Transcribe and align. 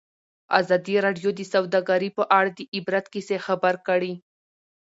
ازادي 0.59 0.95
راډیو 1.05 1.29
د 1.35 1.41
سوداګري 1.53 2.09
په 2.17 2.23
اړه 2.37 2.49
د 2.57 2.59
عبرت 2.75 3.05
کیسې 3.13 3.37
خبر 3.45 3.73
کړي. 3.87 4.13